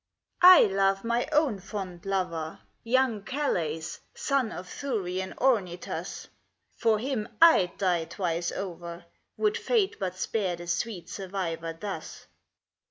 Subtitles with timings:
[0.41, 0.49] L.
[0.49, 3.83] I love my own fond lover, Young Calais,
[4.15, 6.27] son of Thurian Ornytus:
[6.75, 9.05] For him I'd die twice over,
[9.37, 12.25] Would Fate but spare the sweet survivor thus.